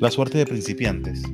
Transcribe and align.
La 0.00 0.12
suerte 0.12 0.38
de 0.38 0.46
principiantes. 0.46 1.24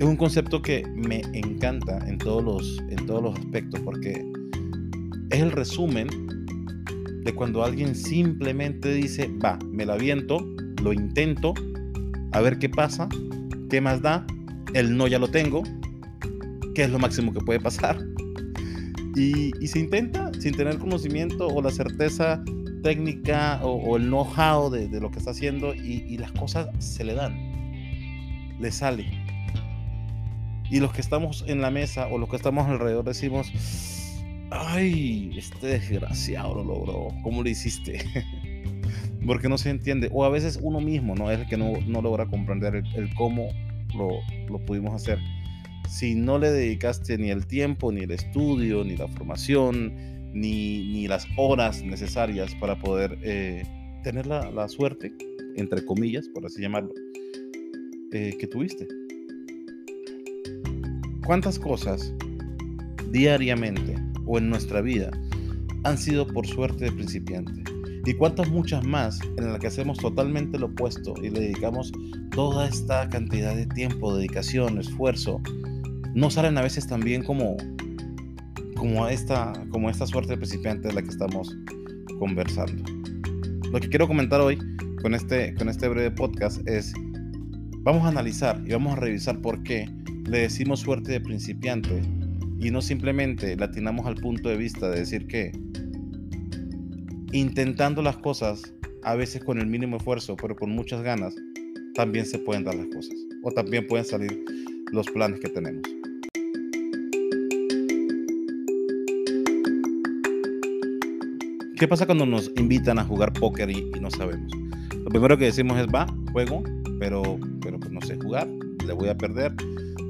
Es 0.00 0.06
un 0.06 0.16
concepto 0.16 0.62
que 0.62 0.82
me 0.94 1.20
encanta 1.34 1.98
en 2.08 2.16
todos 2.16 2.42
los, 2.42 2.78
en 2.88 3.04
todos 3.06 3.22
los 3.22 3.38
aspectos 3.38 3.80
porque 3.80 4.24
es 5.28 5.40
el 5.40 5.52
resumen 5.52 6.08
de 7.22 7.34
cuando 7.34 7.62
alguien 7.62 7.94
simplemente 7.94 8.94
dice, 8.94 9.30
va, 9.44 9.58
me 9.70 9.84
la 9.84 9.92
aviento, 9.92 10.38
lo 10.82 10.94
intento, 10.94 11.52
a 12.32 12.40
ver 12.40 12.58
qué 12.58 12.70
pasa, 12.70 13.10
qué 13.68 13.78
más 13.78 14.00
da, 14.00 14.26
el 14.72 14.96
no 14.96 15.06
ya 15.06 15.18
lo 15.18 15.28
tengo, 15.28 15.64
qué 16.74 16.84
es 16.84 16.90
lo 16.90 16.98
máximo 16.98 17.30
que 17.34 17.40
puede 17.40 17.60
pasar. 17.60 18.02
Y, 19.16 19.52
se 19.66 19.80
intenta 19.80 20.32
sin 20.40 20.54
tener 20.54 20.78
conocimiento 20.78 21.46
o 21.46 21.60
la 21.60 21.70
certeza 21.70 22.42
técnica 22.84 23.60
o, 23.62 23.96
el 23.96 24.04
know-how 24.04 24.68
de, 24.68 25.00
lo 25.00 25.10
que 25.10 25.18
está 25.18 25.30
haciendo 25.30 25.74
y, 25.74 26.18
las 26.18 26.30
cosas 26.32 26.68
se 26.78 27.02
le 27.02 27.14
dan, 27.14 27.34
le 28.60 28.70
sale. 28.70 29.06
Y 30.70 30.80
los 30.80 30.92
que 30.92 31.00
estamos 31.00 31.44
en 31.48 31.62
la 31.62 31.70
mesa 31.70 32.08
o 32.08 32.18
los 32.18 32.28
que 32.28 32.36
estamos 32.36 32.68
alrededor 32.68 33.04
decimos, 33.04 33.50
ay, 34.50 35.32
este 35.34 35.66
desgraciado 35.66 36.56
lo 36.56 36.64
logró, 36.64 37.08
¿cómo 37.22 37.42
lo 37.42 37.48
hiciste? 37.48 38.04
Porque 39.26 39.48
no 39.48 39.56
se 39.56 39.70
entiende. 39.70 40.10
O 40.12 40.26
a 40.26 40.28
veces 40.28 40.60
uno 40.62 40.80
mismo 40.82 41.14
no 41.14 41.30
es 41.30 41.40
el 41.40 41.46
que 41.46 41.56
no, 41.56 42.02
logra 42.02 42.26
comprender 42.26 42.76
el, 42.94 43.14
cómo 43.14 43.48
lo, 43.96 44.10
lo, 44.50 44.58
pudimos 44.66 44.94
hacer. 44.94 45.18
Si 45.88 46.14
no 46.14 46.38
le 46.38 46.50
dedicaste 46.50 47.16
ni 47.16 47.30
el 47.30 47.46
tiempo, 47.46 47.90
ni 47.92 48.02
el 48.02 48.10
estudio, 48.10 48.84
ni 48.84 48.94
la 48.94 49.08
formación, 49.08 50.13
ni, 50.34 50.88
ni 50.88 51.08
las 51.08 51.26
horas 51.36 51.82
necesarias 51.82 52.54
para 52.56 52.78
poder 52.78 53.18
eh, 53.22 53.62
tener 54.02 54.26
la, 54.26 54.50
la, 54.50 54.68
suerte, 54.68 55.14
entre 55.56 55.84
comillas, 55.84 56.28
por 56.28 56.44
así 56.44 56.60
llamarlo, 56.60 56.92
eh, 58.12 58.36
que 58.38 58.46
tuviste. 58.46 58.86
¿Cuántas 61.24 61.58
cosas 61.58 62.12
diariamente 63.10 63.94
o 64.26 64.36
en 64.36 64.50
nuestra 64.50 64.82
vida 64.82 65.10
han 65.84 65.96
sido 65.96 66.26
por 66.26 66.46
suerte 66.46 66.86
de 66.86 66.92
principiante? 66.92 67.62
¿Y 68.06 68.12
cuántas 68.14 68.50
muchas 68.50 68.84
más 68.84 69.18
en 69.38 69.50
las 69.50 69.58
que 69.60 69.68
hacemos 69.68 69.96
totalmente 69.98 70.58
lo 70.58 70.66
opuesto 70.66 71.14
y 71.22 71.30
le 71.30 71.40
dedicamos 71.40 71.90
toda 72.32 72.68
esta 72.68 73.08
cantidad 73.08 73.56
de 73.56 73.66
tiempo, 73.66 74.14
dedicación, 74.14 74.78
esfuerzo? 74.78 75.40
No 76.14 76.28
salen 76.28 76.58
a 76.58 76.62
veces 76.62 76.86
tan 76.86 77.00
bien 77.00 77.24
como, 77.24 77.56
como, 78.84 79.08
esta, 79.08 79.50
como 79.70 79.88
esta 79.88 80.06
suerte 80.06 80.32
de 80.32 80.36
principiante 80.36 80.88
de 80.88 80.92
la 80.92 81.00
que 81.00 81.08
estamos 81.08 81.56
conversando. 82.18 82.84
Lo 83.72 83.80
que 83.80 83.88
quiero 83.88 84.06
comentar 84.06 84.42
hoy 84.42 84.58
con 85.00 85.14
este, 85.14 85.54
con 85.54 85.70
este 85.70 85.88
breve 85.88 86.10
podcast 86.10 86.68
es, 86.68 86.92
vamos 87.78 88.04
a 88.04 88.08
analizar 88.08 88.62
y 88.66 88.72
vamos 88.72 88.92
a 88.92 88.96
revisar 88.96 89.40
por 89.40 89.62
qué 89.62 89.88
le 90.26 90.40
decimos 90.40 90.80
suerte 90.80 91.12
de 91.12 91.20
principiante 91.22 92.02
y 92.60 92.70
no 92.70 92.82
simplemente 92.82 93.56
latinamos 93.56 94.04
al 94.04 94.16
punto 94.16 94.50
de 94.50 94.58
vista 94.58 94.90
de 94.90 94.98
decir 94.98 95.28
que 95.28 95.52
intentando 97.32 98.02
las 98.02 98.18
cosas, 98.18 98.74
a 99.02 99.14
veces 99.14 99.42
con 99.42 99.58
el 99.60 99.66
mínimo 99.66 99.96
esfuerzo, 99.96 100.36
pero 100.36 100.56
con 100.56 100.68
muchas 100.68 101.00
ganas, 101.00 101.34
también 101.94 102.26
se 102.26 102.38
pueden 102.38 102.64
dar 102.64 102.74
las 102.74 102.88
cosas 102.88 103.14
o 103.44 103.50
también 103.50 103.86
pueden 103.86 104.04
salir 104.04 104.44
los 104.92 105.06
planes 105.06 105.40
que 105.40 105.48
tenemos. 105.48 106.03
¿Qué 111.76 111.88
pasa 111.88 112.06
cuando 112.06 112.24
nos 112.24 112.52
invitan 112.56 113.00
a 113.00 113.04
jugar 113.04 113.32
póker 113.32 113.68
y, 113.68 113.90
no 114.00 114.08
sabemos? 114.08 114.48
Lo 114.96 115.10
primero 115.10 115.36
que 115.36 115.46
decimos 115.46 115.76
es, 115.76 115.88
va, 115.88 116.06
juego, 116.30 116.62
pero, 117.00 117.36
pero 117.60 117.80
pues 117.80 117.90
no 117.90 118.00
sé 118.00 118.16
jugar, 118.16 118.46
le 118.86 118.92
voy 118.92 119.08
a 119.08 119.16
perder, 119.16 119.52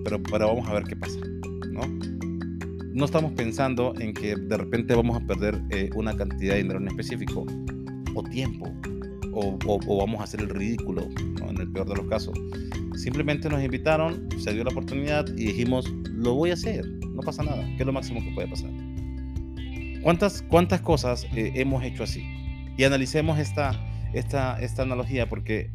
pero, 0.04 0.22
pero 0.22 0.48
vamos 0.48 0.68
a 0.68 0.74
ver 0.74 0.84
qué 0.84 0.94
pasa, 0.94 1.18
¿no? 1.70 1.80
No 2.92 3.06
estamos 3.06 3.32
pensando 3.32 3.94
en 3.98 4.12
que 4.12 4.36
de 4.36 4.56
repente 4.58 4.94
vamos 4.94 5.16
a 5.16 5.26
perder 5.26 5.58
eh, 5.70 5.88
una 5.94 6.14
cantidad 6.14 6.52
de 6.52 6.64
dinero 6.64 6.80
en 6.80 6.88
específico, 6.88 7.46
o 8.14 8.22
tiempo, 8.24 8.70
o, 9.32 9.58
o, 9.66 9.96
vamos 9.96 10.20
a 10.20 10.24
hacer 10.24 10.40
el 10.40 10.50
ridículo, 10.50 11.08
en 11.48 11.56
el 11.56 11.72
peor 11.72 11.88
de 11.88 11.96
los 11.96 12.06
casos. 12.08 12.38
Simplemente 12.94 13.48
nos 13.48 13.64
invitaron, 13.64 14.28
se 14.38 14.52
dio 14.52 14.64
la 14.64 14.70
oportunidad 14.70 15.26
y 15.28 15.46
dijimos, 15.46 15.90
lo 16.12 16.34
voy 16.34 16.50
a 16.50 16.54
hacer, 16.54 16.86
no 17.08 17.22
pasa 17.22 17.42
nada, 17.42 17.64
que 17.76 17.78
es 17.82 17.86
lo 17.86 17.92
máximo 17.94 18.22
que 18.22 18.32
puede 18.32 18.48
pasar. 18.48 18.70
¿Cuántas, 20.04 20.42
cuántas 20.42 20.82
cosas 20.82 21.26
eh, 21.34 21.52
hemos 21.54 21.82
hecho 21.82 22.02
así? 22.02 22.26
Y 22.76 22.84
analicemos 22.84 23.38
esta, 23.38 23.72
esta, 24.12 24.60
esta 24.60 24.82
analogía 24.82 25.30
porque 25.30 25.70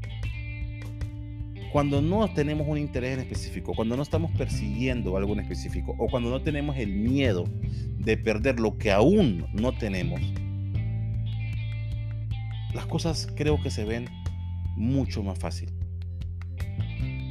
cuando 1.72 2.00
no 2.04 2.32
tenemos 2.32 2.68
un 2.68 2.78
interés 2.78 3.16
en 3.16 3.22
específico, 3.22 3.74
cuando 3.76 3.98
no 3.98 4.04
estamos 4.04 4.32
persiguiendo 4.34 5.18
algo 5.18 5.34
en 5.34 5.40
específico 5.40 5.96
o 5.98 6.06
cuando 6.06 6.30
no 6.30 6.44
tenemos 6.44 6.78
el 6.78 6.94
miedo 6.94 7.46
de 7.98 8.18
perder 8.18 8.60
lo 8.60 8.78
que 8.78 8.92
aún 8.92 9.48
no 9.52 9.72
tenemos, 9.72 10.22
las 12.76 12.86
cosas 12.86 13.30
creo 13.36 13.60
que 13.60 13.72
se 13.72 13.84
ven 13.84 14.06
mucho 14.76 15.24
más 15.24 15.40
fácil. 15.40 15.72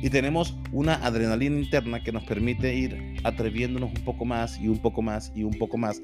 Y 0.00 0.10
tenemos 0.10 0.56
una 0.72 0.94
adrenalina 0.94 1.59
interna 1.59 2.03
que 2.03 2.12
nos 2.12 2.25
permite 2.25 2.75
ir 2.75 3.16
atreviéndonos 3.25 3.91
un 3.91 4.04
poco 4.04 4.25
más 4.25 4.59
y 4.60 4.69
un 4.69 4.78
poco 4.78 5.03
más 5.03 5.32
y 5.34 5.42
un 5.42 5.54
poco 5.59 5.76
más 5.76 6.00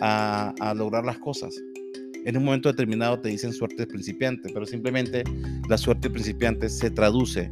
a, 0.00 0.52
a 0.60 0.74
lograr 0.74 1.04
las 1.04 1.18
cosas. 1.18 1.54
En 2.26 2.36
un 2.36 2.44
momento 2.44 2.68
determinado 2.68 3.18
te 3.20 3.30
dicen 3.30 3.52
suerte 3.52 3.86
principiante, 3.86 4.50
pero 4.52 4.66
simplemente 4.66 5.24
la 5.68 5.78
suerte 5.78 6.10
principiante 6.10 6.68
se 6.68 6.90
traduce 6.90 7.50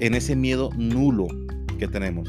en 0.00 0.14
ese 0.14 0.36
miedo 0.36 0.70
nulo 0.76 1.26
que 1.78 1.88
tenemos. 1.88 2.28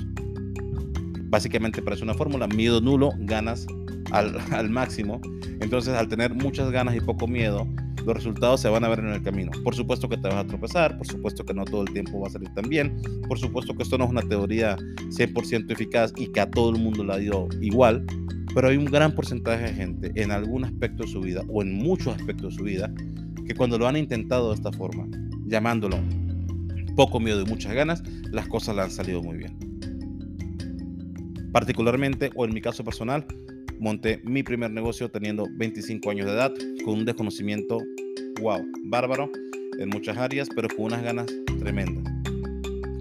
Básicamente 1.23 1.81
parece 1.81 2.03
una 2.03 2.13
fórmula, 2.13 2.47
miedo 2.47 2.79
nulo, 2.79 3.11
ganas 3.19 3.67
al, 4.11 4.37
al 4.51 4.69
máximo. 4.69 5.19
Entonces 5.59 5.93
al 5.95 6.07
tener 6.07 6.33
muchas 6.33 6.71
ganas 6.71 6.95
y 6.95 7.01
poco 7.01 7.27
miedo, 7.27 7.67
los 8.05 8.15
resultados 8.15 8.61
se 8.61 8.69
van 8.69 8.83
a 8.83 8.89
ver 8.89 8.99
en 8.99 9.07
el 9.07 9.23
camino. 9.23 9.51
Por 9.63 9.75
supuesto 9.75 10.07
que 10.07 10.17
te 10.17 10.27
vas 10.27 10.35
a 10.35 10.47
tropezar, 10.47 10.97
por 10.97 11.07
supuesto 11.07 11.43
que 11.43 11.53
no 11.53 11.65
todo 11.65 11.81
el 11.81 11.91
tiempo 11.91 12.19
va 12.19 12.27
a 12.27 12.31
salir 12.31 12.53
tan 12.53 12.69
bien, 12.69 13.01
por 13.27 13.39
supuesto 13.39 13.75
que 13.75 13.83
esto 13.83 13.97
no 13.97 14.05
es 14.05 14.11
una 14.11 14.21
teoría 14.21 14.77
100% 14.77 15.71
eficaz 15.71 16.13
y 16.15 16.31
que 16.31 16.39
a 16.39 16.49
todo 16.49 16.69
el 16.69 16.81
mundo 16.81 17.03
la 17.03 17.17
dio 17.17 17.47
igual, 17.61 18.05
pero 18.53 18.69
hay 18.69 18.77
un 18.77 18.85
gran 18.85 19.13
porcentaje 19.13 19.63
de 19.63 19.73
gente 19.73 20.11
en 20.15 20.31
algún 20.31 20.63
aspecto 20.65 21.03
de 21.03 21.09
su 21.09 21.19
vida 21.19 21.43
o 21.49 21.61
en 21.61 21.73
muchos 21.73 22.15
aspectos 22.15 22.53
de 22.53 22.57
su 22.57 22.63
vida 22.63 22.93
que 23.47 23.55
cuando 23.55 23.77
lo 23.77 23.87
han 23.87 23.97
intentado 23.97 24.49
de 24.49 24.55
esta 24.55 24.71
forma, 24.71 25.07
llamándolo 25.47 25.99
poco 26.95 27.19
miedo 27.19 27.41
y 27.41 27.45
muchas 27.45 27.73
ganas, 27.73 28.01
las 28.31 28.47
cosas 28.47 28.75
le 28.75 28.83
han 28.83 28.91
salido 28.91 29.21
muy 29.21 29.37
bien. 29.37 29.57
Particularmente, 31.51 32.31
o 32.35 32.45
en 32.45 32.53
mi 32.53 32.61
caso 32.61 32.83
personal, 32.83 33.25
monté 33.79 34.21
mi 34.23 34.43
primer 34.43 34.71
negocio 34.71 35.09
teniendo 35.09 35.47
25 35.57 36.09
años 36.09 36.25
de 36.25 36.33
edad, 36.33 36.53
con 36.83 36.99
un 36.99 37.05
desconocimiento, 37.05 37.79
wow, 38.41 38.65
bárbaro 38.85 39.31
en 39.79 39.89
muchas 39.89 40.17
áreas, 40.17 40.49
pero 40.55 40.67
con 40.69 40.85
unas 40.85 41.03
ganas 41.03 41.27
tremendas. 41.59 42.13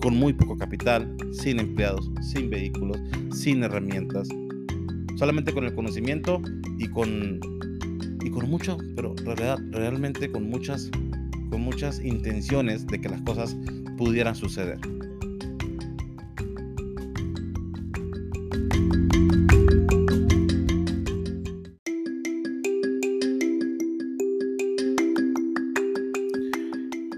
Con 0.00 0.16
muy 0.16 0.32
poco 0.32 0.56
capital, 0.56 1.14
sin 1.32 1.60
empleados, 1.60 2.10
sin 2.20 2.50
vehículos, 2.50 2.98
sin 3.32 3.62
herramientas, 3.62 4.28
solamente 5.16 5.52
con 5.52 5.64
el 5.64 5.74
conocimiento 5.74 6.40
y 6.78 6.88
con, 6.88 7.40
y 8.22 8.30
con 8.30 8.48
mucho, 8.48 8.76
pero 8.96 9.14
realmente 9.70 10.30
con 10.30 10.48
muchas, 10.48 10.90
con 11.50 11.62
muchas 11.62 12.04
intenciones 12.04 12.86
de 12.86 13.00
que 13.00 13.08
las 13.08 13.22
cosas 13.22 13.56
pudieran 13.96 14.34
suceder. 14.34 14.78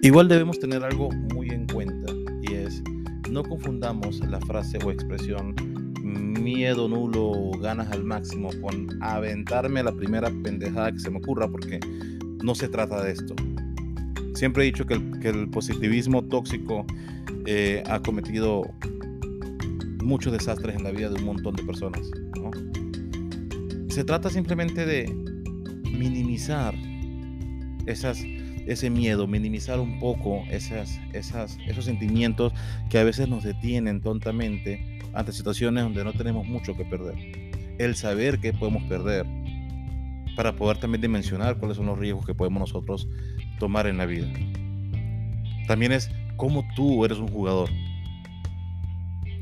Igual 0.06 0.28
debemos 0.28 0.60
tener 0.60 0.84
algo 0.84 1.10
muy 1.34 1.48
en 1.48 1.66
cuenta 1.66 2.12
y 2.40 2.54
es 2.54 2.80
no 3.28 3.42
confundamos 3.42 4.20
la 4.20 4.38
frase 4.42 4.78
o 4.84 4.92
expresión 4.92 5.52
miedo 6.00 6.88
nulo 6.88 7.24
o 7.24 7.58
ganas 7.58 7.90
al 7.90 8.04
máximo 8.04 8.50
con 8.62 8.86
aventarme 9.02 9.82
la 9.82 9.90
primera 9.90 10.30
pendejada 10.44 10.92
que 10.92 11.00
se 11.00 11.10
me 11.10 11.18
ocurra 11.18 11.48
porque 11.48 11.80
no 12.40 12.54
se 12.54 12.68
trata 12.68 13.02
de 13.02 13.14
esto. 13.14 13.34
Siempre 14.36 14.62
he 14.62 14.66
dicho 14.66 14.86
que 14.86 14.94
el, 14.94 15.48
positivismo 15.50 16.22
tóxico 16.22 16.86
eh, 17.44 17.82
ha 17.86 18.00
cometido 18.00 18.62
muchos 20.04 20.32
desastres 20.32 20.76
en 20.76 20.84
la 20.84 20.92
vida 20.92 21.08
de 21.08 21.16
un 21.16 21.24
montón 21.24 21.56
de 21.56 21.64
personas. 21.64 22.08
Se 23.88 24.04
trata 24.04 24.30
simplemente 24.30 24.86
de 24.86 25.12
minimizar 25.90 26.76
esas, 27.86 28.22
ese 28.66 28.90
miedo, 28.90 29.26
minimizar 29.26 29.80
un 29.80 29.98
poco 29.98 30.42
esas, 30.50 30.98
esos 31.12 31.84
sentimientos 31.84 32.52
que 32.90 32.98
a 32.98 33.04
veces 33.04 33.28
nos 33.28 33.44
detienen 33.44 34.00
tontamente 34.00 35.00
ante 35.14 35.32
situaciones 35.32 35.84
donde 35.84 36.04
no 36.04 36.12
tenemos 36.12 36.46
mucho 36.46 36.76
que 36.76 36.84
perder. 36.84 37.14
El 37.78 37.94
saber 37.94 38.38
que 38.38 38.52
podemos 38.52 38.82
perder 38.84 39.26
para 40.36 40.54
poder 40.54 40.78
también 40.78 41.00
dimensionar 41.00 41.56
cuáles 41.56 41.78
son 41.78 41.86
los 41.86 41.98
riesgos 41.98 42.26
que 42.26 42.34
podemos 42.34 42.60
nosotros 42.60 43.08
tomar 43.58 43.86
en 43.86 43.96
la 43.96 44.06
vida. 44.06 44.28
También 45.66 45.92
es 45.92 46.10
cómo 46.36 46.64
tú 46.76 47.04
eres 47.04 47.18
un 47.18 47.28
jugador. 47.28 47.70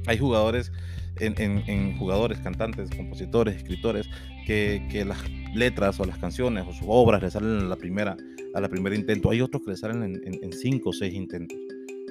Hay 0.07 0.19
jugadores, 0.19 0.71
en, 1.19 1.99
jugadores, 1.99 2.39
cantantes, 2.39 2.91
compositores, 2.91 3.57
escritores, 3.57 4.09
que, 4.47 5.05
las 5.07 5.19
letras 5.55 5.99
o 6.01 6.05
las 6.05 6.19
canciones 6.19 6.65
o 6.67 6.73
sus 6.73 6.87
obras 6.87 7.23
le 7.23 7.31
salen 7.31 7.59
a 7.59 7.65
la 7.65 7.77
primera, 7.77 8.17
a 8.55 8.61
la 8.61 8.69
primera 8.69 8.95
intento. 8.95 9.31
Hay 9.31 9.41
otros 9.41 9.63
que 9.63 9.73
le 9.73 9.77
salen 9.77 10.21
en, 10.25 10.53
cinco 10.53 10.91
o 10.91 10.93
seis 10.93 11.15
intentos. 11.15 11.59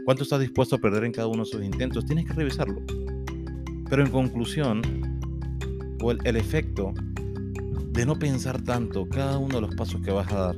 ¿Cuánto 0.05 0.23
estás 0.23 0.41
dispuesto 0.41 0.75
a 0.75 0.79
perder 0.79 1.05
en 1.05 1.11
cada 1.13 1.27
uno 1.27 1.43
de 1.43 1.49
esos 1.49 1.63
intentos? 1.63 2.05
Tienes 2.05 2.25
que 2.25 2.33
revisarlo. 2.33 2.81
Pero 3.89 4.03
en 4.03 4.11
conclusión, 4.11 4.81
o 6.01 6.11
el 6.11 6.35
efecto 6.35 6.93
de 7.91 8.05
no 8.05 8.17
pensar 8.17 8.61
tanto 8.61 9.07
cada 9.07 9.37
uno 9.37 9.55
de 9.55 9.61
los 9.61 9.75
pasos 9.75 10.01
que 10.01 10.11
vas 10.11 10.31
a 10.31 10.47
dar, 10.47 10.55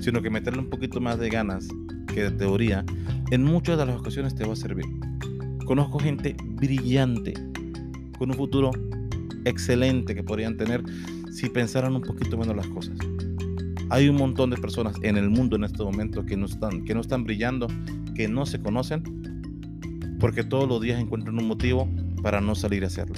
sino 0.00 0.22
que 0.22 0.30
meterle 0.30 0.60
un 0.60 0.70
poquito 0.70 1.00
más 1.00 1.18
de 1.18 1.28
ganas 1.28 1.68
que 2.14 2.24
de 2.24 2.30
teoría, 2.30 2.84
en 3.30 3.42
muchas 3.42 3.78
de 3.78 3.86
las 3.86 3.98
ocasiones 3.98 4.34
te 4.34 4.44
va 4.46 4.54
a 4.54 4.56
servir. 4.56 4.86
Conozco 5.66 5.98
gente 5.98 6.36
brillante, 6.40 7.34
con 8.18 8.30
un 8.30 8.36
futuro 8.36 8.70
excelente 9.44 10.14
que 10.14 10.22
podrían 10.22 10.56
tener 10.56 10.82
si 11.30 11.48
pensaran 11.48 11.94
un 11.94 12.02
poquito 12.02 12.36
menos 12.38 12.56
las 12.56 12.68
cosas. 12.68 12.96
Hay 13.92 14.08
un 14.08 14.16
montón 14.16 14.48
de 14.48 14.56
personas 14.56 14.96
en 15.02 15.18
el 15.18 15.28
mundo 15.28 15.54
en 15.56 15.64
este 15.64 15.82
momento 15.82 16.24
que 16.24 16.34
no 16.34 16.46
están, 16.46 16.82
que 16.86 16.94
no 16.94 17.02
están 17.02 17.24
brillando, 17.24 17.66
que 18.14 18.26
no 18.26 18.46
se 18.46 18.58
conocen, 18.58 19.02
porque 20.18 20.44
todos 20.44 20.66
los 20.66 20.80
días 20.80 20.98
encuentran 20.98 21.38
un 21.38 21.46
motivo 21.46 21.86
para 22.22 22.40
no 22.40 22.54
salir 22.54 22.84
a 22.84 22.86
hacerlo. 22.86 23.16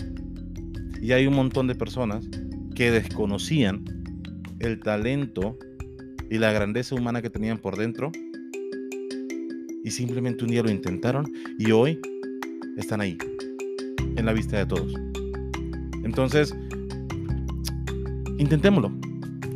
Y 1.01 1.13
hay 1.13 1.29
un 1.29 1.35
montón 1.37 1.69
de 1.69 1.77
personas 1.77 2.29
que 2.75 2.91
desconocían 2.91 3.85
el 4.59 4.81
talento 4.81 5.57
y 6.29 6.39
la 6.39 6.51
grandeza 6.51 6.97
humana 6.97 7.23
que 7.23 7.31
tenían 7.31 7.59
por 7.59 7.77
dentro 7.77 8.11
y 9.85 9.93
simplemente 9.93 10.43
un 10.43 10.51
día 10.51 10.65
lo 10.65 10.73
intentaron 10.73 11.33
y 11.57 11.71
hoy 11.71 12.01
están 12.77 13.01
ahí, 13.01 13.17
en 14.17 14.27
la 14.27 14.33
vista 14.33 14.59
de 14.59 14.67
todos. 14.67 14.93
Entonces, 16.03 16.53
intentémoslo. 18.39 18.91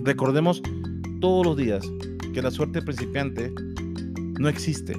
Recordemos 0.05 0.63
todos 1.21 1.47
los 1.47 1.57
días 1.57 1.85
que 2.33 2.43
la 2.43 2.51
suerte 2.51 2.83
principiante 2.83 3.53
no 4.39 4.49
existe, 4.49 4.97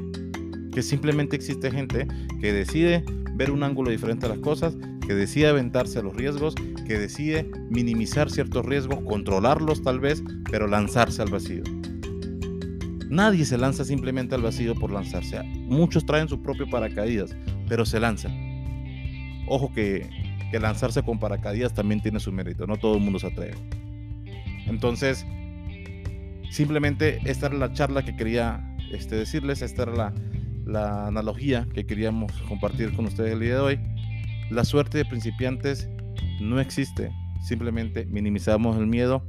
que 0.73 0.81
simplemente 0.81 1.35
existe 1.35 1.71
gente 1.71 2.07
que 2.41 2.53
decide 2.53 3.03
ver 3.35 3.51
un 3.51 3.63
ángulo 3.63 3.91
diferente 3.91 4.25
a 4.25 4.29
las 4.29 4.39
cosas, 4.39 4.77
que 5.07 5.13
decide 5.13 5.47
aventarse 5.47 5.99
a 5.99 6.01
los 6.01 6.15
riesgos, 6.15 6.55
que 6.85 6.99
decide 6.99 7.49
minimizar 7.69 8.29
ciertos 8.29 8.65
riesgos, 8.65 8.99
controlarlos 9.01 9.81
tal 9.81 9.99
vez, 9.99 10.23
pero 10.51 10.67
lanzarse 10.67 11.21
al 11.21 11.31
vacío. 11.31 11.63
Nadie 13.09 13.43
se 13.43 13.57
lanza 13.57 13.83
simplemente 13.85 14.35
al 14.35 14.43
vacío 14.43 14.75
por 14.75 14.91
lanzarse. 14.91 15.41
Muchos 15.43 16.05
traen 16.05 16.29
su 16.29 16.41
propio 16.43 16.69
paracaídas, 16.69 17.35
pero 17.67 17.85
se 17.85 17.99
lanzan. 17.99 18.31
Ojo 19.47 19.73
que, 19.73 20.07
lanzarse 20.53 21.01
con 21.01 21.17
paracaídas 21.17 21.73
también 21.73 22.01
tiene 22.01 22.19
su 22.19 22.31
mérito, 22.31 22.67
no 22.67 22.77
todo 22.77 22.95
el 22.97 23.01
mundo 23.01 23.17
se 23.17 23.27
atreve. 23.27 23.57
Entonces, 24.67 25.25
simplemente 26.49 27.19
esta 27.25 27.47
era 27.47 27.55
la 27.55 27.73
charla 27.73 28.03
que 28.03 28.15
quería 28.15 28.75
este, 28.91 29.15
decirles, 29.15 29.61
esta 29.61 29.83
era 29.83 29.93
la, 29.93 30.13
la 30.65 31.07
analogía 31.07 31.67
que 31.73 31.85
queríamos 31.85 32.31
compartir 32.47 32.93
con 32.93 33.05
ustedes 33.05 33.33
el 33.33 33.39
día 33.39 33.55
de 33.55 33.59
hoy. 33.59 33.79
La 34.49 34.65
suerte 34.65 34.97
de 34.97 35.05
principiantes 35.05 35.89
no 36.41 36.59
existe, 36.59 37.11
simplemente 37.41 38.05
minimizamos 38.05 38.77
el 38.77 38.87
miedo, 38.87 39.23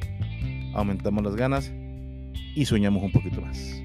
aumentamos 0.74 1.22
las 1.24 1.36
ganas 1.36 1.72
y 2.54 2.64
soñamos 2.64 3.02
un 3.02 3.12
poquito 3.12 3.40
más. 3.40 3.79